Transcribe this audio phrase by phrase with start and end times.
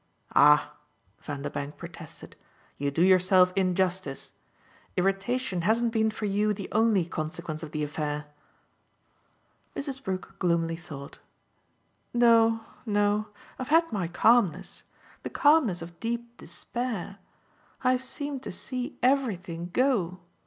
[0.33, 0.73] "Ah,"
[1.19, 2.35] Vanderbank protested,
[2.79, 4.31] "you do yourself injustice.
[4.97, 8.25] Irritation hasn't been for you the only consequence of the affair."
[9.75, 10.03] Mrs.
[10.03, 11.19] Brook gloomily thought.
[12.15, 13.27] "No, no
[13.59, 14.81] I've had my calmness:
[15.21, 17.19] the calmness of deep despair.
[17.83, 20.19] I've seemed to see everything go."